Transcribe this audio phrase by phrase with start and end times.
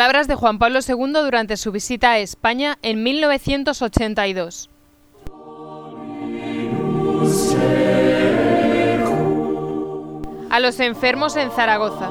[0.00, 4.70] Palabras de Juan Pablo II durante su visita a España en 1982.
[10.48, 12.08] A los enfermos en Zaragoza.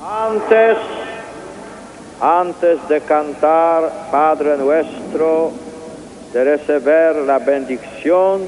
[0.00, 0.78] Antes,
[2.18, 5.52] antes de cantar Padre nuestro,
[6.32, 8.40] de recibir la bendición,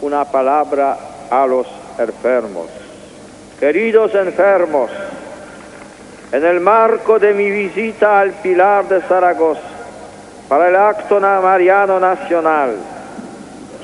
[0.00, 0.98] una palabra
[1.30, 1.68] a los
[2.00, 2.81] enfermos.
[3.62, 4.90] Queridos enfermos,
[6.32, 9.60] en el marco de mi visita al Pilar de Zaragoza,
[10.48, 12.74] para el acto mariano nacional,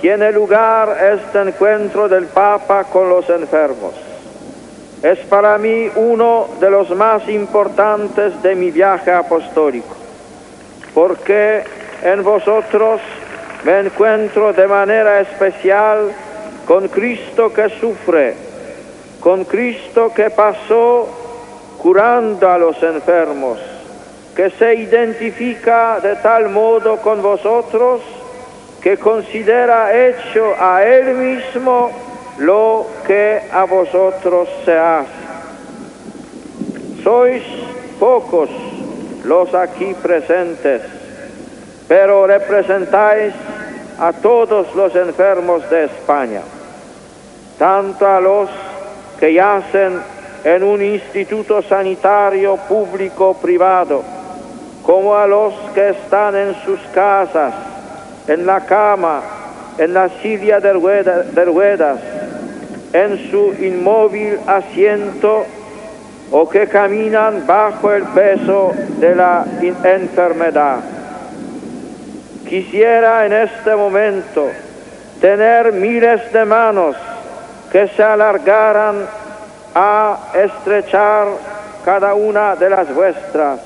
[0.00, 3.94] tiene lugar este encuentro del Papa con los enfermos.
[5.00, 9.94] Es para mí uno de los más importantes de mi viaje apostólico,
[10.92, 11.62] porque
[12.02, 13.00] en vosotros
[13.62, 16.10] me encuentro de manera especial
[16.66, 18.47] con Cristo que sufre,
[19.20, 21.08] con Cristo que pasó
[21.78, 23.58] curando a los enfermos,
[24.34, 28.00] que se identifica de tal modo con vosotros
[28.80, 31.90] que considera hecho a Él mismo
[32.38, 35.08] lo que a vosotros se hace.
[37.02, 37.42] Sois
[37.98, 38.48] pocos
[39.24, 40.82] los aquí presentes,
[41.88, 43.34] pero representáis
[43.98, 46.42] a todos los enfermos de España,
[47.58, 48.48] tanto a los
[49.18, 50.00] que yacen
[50.44, 54.02] en un instituto sanitario público privado,
[54.82, 57.52] como a los que están en sus casas,
[58.26, 59.20] en la cama,
[59.78, 61.98] en la silla de, ruedas,
[62.92, 65.44] en su inmóvil asiento
[66.30, 69.44] o que caminan bajo el peso de la
[69.84, 70.80] enfermedad.
[72.48, 74.48] Quisiera en este momento
[75.20, 76.96] tener miles de manos
[77.70, 79.06] que se alargaran
[79.74, 81.28] a estrechar
[81.84, 83.60] cada una de las vuestras.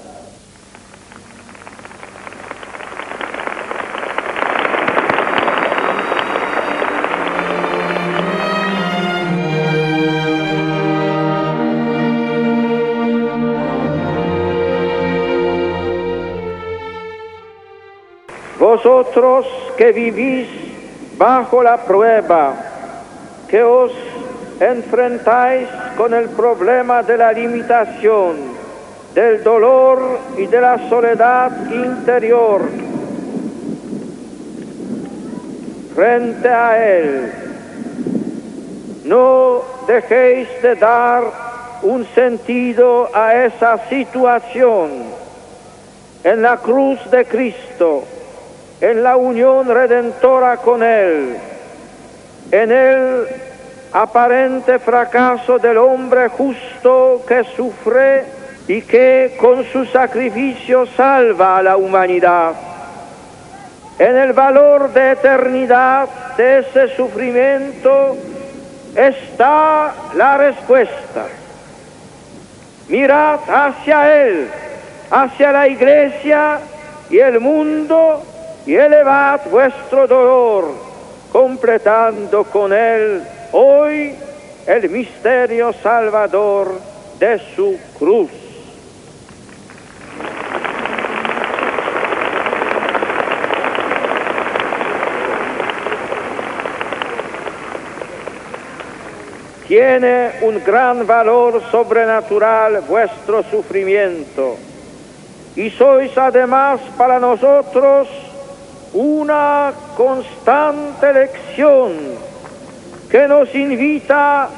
[18.59, 19.47] Vosotros
[19.77, 20.49] que vivís
[21.19, 22.72] bajo la prueba,
[23.53, 23.93] que os
[24.61, 28.37] enfrentáis con el problema de la limitación,
[29.15, 32.62] del dolor y de la soledad interior,
[35.95, 37.33] frente a Él,
[39.05, 41.25] no dejéis de dar
[41.83, 45.12] un sentido a esa situación.
[46.25, 48.05] En la cruz de Cristo
[48.81, 51.37] en la unión redentora con Él,
[52.51, 53.27] en el
[53.93, 58.25] aparente fracaso del hombre justo que sufre
[58.69, 62.53] y que con su sacrificio salva a la humanidad.
[63.99, 68.17] En el valor de eternidad de ese sufrimiento
[68.97, 71.27] está la respuesta.
[72.89, 74.49] Mirad hacia Él,
[75.11, 76.59] hacia la iglesia
[77.11, 78.23] y el mundo
[78.67, 80.92] y elevad vuestro dolor,
[81.32, 83.22] completando con él
[83.53, 84.15] hoy
[84.66, 86.78] el misterio salvador
[87.19, 88.31] de su cruz.
[99.66, 104.56] Tiene un gran valor sobrenatural vuestro sufrimiento
[105.56, 108.06] y sois además para nosotros
[108.95, 111.93] una constante lección
[113.11, 114.49] que nos invita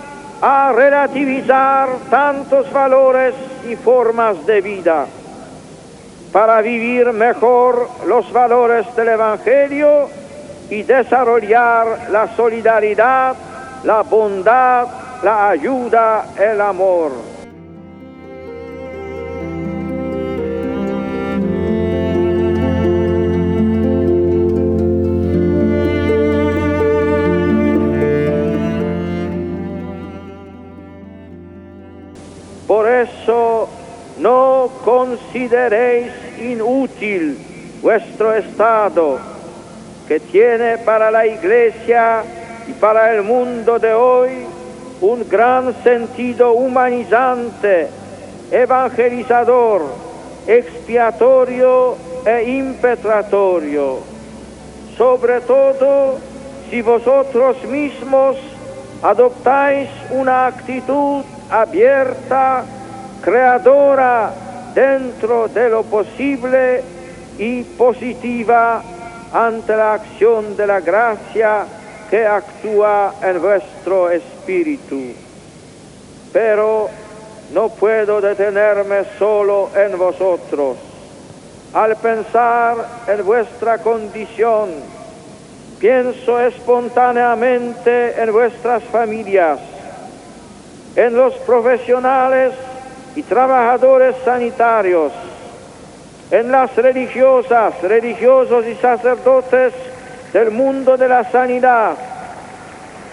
[0.40, 3.34] a relativizar tantos valores
[3.68, 5.06] y formas de vida
[6.32, 10.08] para vivir mejor los valores del Evangelio
[10.68, 13.36] y desarrollar la solidaridad,
[13.84, 14.88] la bondad,
[15.22, 17.43] la ayuda, el amor.
[35.34, 37.36] Consideréis inútil
[37.82, 39.18] vuestro estado
[40.06, 42.22] que tiene para la iglesia
[42.68, 44.30] y para el mundo de hoy
[45.00, 47.88] un gran sentido humanizante,
[48.52, 49.82] evangelizador,
[50.46, 53.98] expiatorio e impetratorio.
[54.96, 56.16] Sobre todo
[56.70, 58.36] si vosotros mismos
[59.02, 62.62] adoptáis una actitud abierta,
[63.20, 66.82] creadora dentro de lo posible
[67.38, 68.82] y positiva
[69.32, 71.64] ante la acción de la gracia
[72.10, 75.12] que actúa en vuestro espíritu.
[76.32, 76.88] Pero
[77.52, 80.76] no puedo detenerme solo en vosotros.
[81.72, 82.76] Al pensar
[83.08, 84.70] en vuestra condición,
[85.80, 89.58] pienso espontáneamente en vuestras familias,
[90.94, 92.52] en los profesionales
[93.16, 95.12] y trabajadores sanitarios,
[96.30, 99.72] en las religiosas, religiosos y sacerdotes
[100.32, 101.92] del mundo de la sanidad,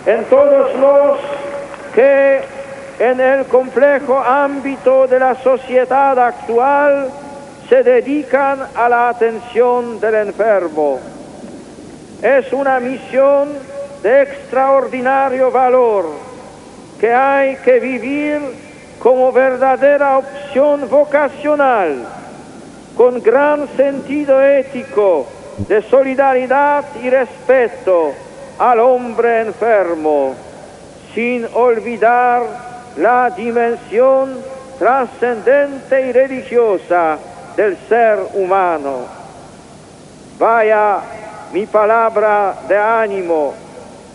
[0.05, 1.19] en todos los
[1.93, 2.41] que
[2.99, 7.09] en el complejo ámbito de la sociedad actual
[7.69, 10.99] se dedican a la atención del enfermo.
[12.21, 13.49] Es una misión
[14.03, 16.05] de extraordinario valor
[16.99, 18.70] que hay que vivir
[19.01, 22.05] como verdadera opción vocacional,
[22.95, 25.25] con gran sentido ético
[25.67, 28.13] de solidaridad y respeto
[28.59, 30.35] al hombre enfermo,
[31.15, 32.43] sin olvidar
[32.97, 34.37] la dimensión
[34.77, 37.17] trascendente y religiosa
[37.55, 39.05] del ser humano.
[40.37, 40.99] Vaya
[41.51, 43.53] mi palabra de ánimo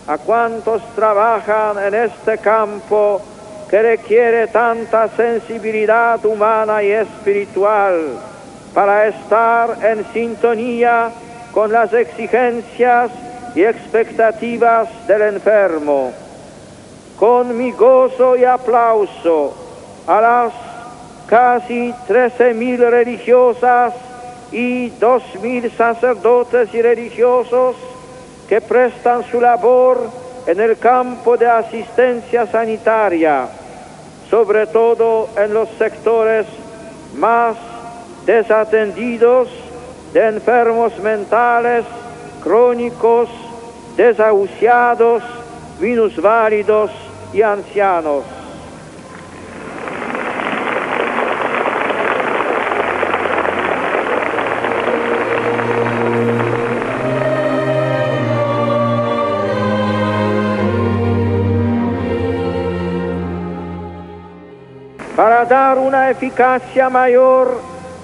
[0.07, 3.21] a cuantos trabajan en este campo
[3.69, 8.17] que requiere tanta sensibilidad humana y espiritual
[8.73, 11.09] para estar en sintonía
[11.51, 13.11] con las exigencias
[13.55, 16.13] y expectativas del enfermo.
[17.19, 19.55] Con mi gozo y aplauso
[20.05, 20.53] a las
[21.27, 23.93] casi 13.000 religiosas
[24.51, 27.75] y 2.000 sacerdotes y religiosos
[28.47, 33.49] que prestan su labor en el campo de asistencia sanitaria,
[34.29, 36.45] sobre todo en los sectores
[37.15, 37.57] más
[38.25, 39.49] desatendidos
[40.13, 41.83] de enfermos mentales,
[42.41, 43.29] crónicos,
[43.97, 45.21] desahuciados,
[45.81, 46.91] minusválidos
[47.33, 48.23] y ancianos.
[65.17, 67.59] Para dar una eficacia mayor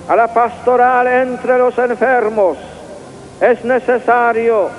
[0.10, 2.58] a la pastoral entre los enfermos,
[3.40, 4.72] es necesario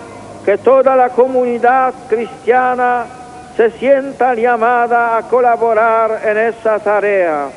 [0.44, 3.06] que toda la comunidad cristiana
[3.56, 7.50] se sienta llamada a colaborar en esa tarea.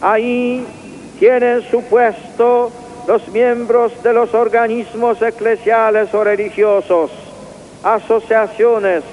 [0.00, 0.66] Ahí
[1.18, 2.72] tienen su puesto
[3.06, 7.10] los miembros de los organismos eclesiales o religiosos,
[7.82, 9.04] asociaciones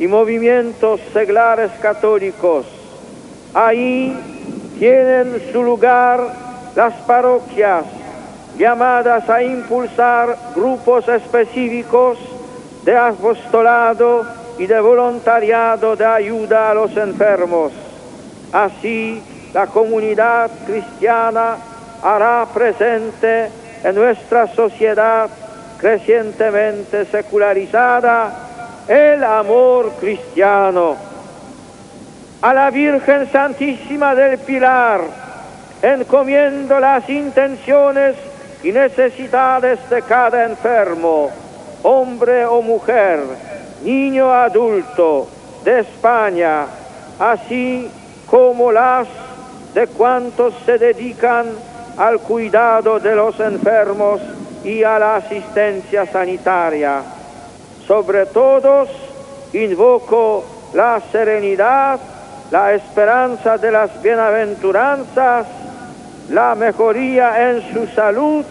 [0.00, 2.66] y movimientos seglares católicos,
[3.54, 4.12] Ahí
[4.80, 6.20] tienen su lugar
[6.74, 7.84] las parroquias
[8.58, 12.18] llamadas a impulsar grupos específicos
[12.84, 14.26] de apostolado
[14.58, 17.70] y de voluntariado de ayuda a los enfermos.
[18.52, 19.22] Así,
[19.52, 21.56] la comunidad cristiana
[22.02, 23.48] hará presente
[23.84, 25.30] en nuestra sociedad
[25.78, 28.32] crecientemente secularizada
[28.88, 31.13] el amor cristiano
[32.44, 35.00] a la Virgen Santísima del Pilar,
[35.80, 38.16] encomiendo las intenciones
[38.62, 41.30] y necesidades de cada enfermo,
[41.82, 43.20] hombre o mujer,
[43.82, 45.26] niño o adulto,
[45.64, 46.66] de España,
[47.18, 47.90] así
[48.26, 49.08] como las
[49.72, 51.46] de cuantos se dedican
[51.96, 54.20] al cuidado de los enfermos
[54.62, 57.00] y a la asistencia sanitaria.
[57.86, 58.90] Sobre todos,
[59.54, 61.98] invoco la serenidad
[62.50, 65.46] la esperanza de las bienaventuranzas,
[66.30, 68.44] la mejoría en su salud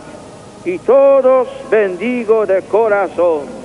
[0.65, 3.62] y todos bendigo de corazón.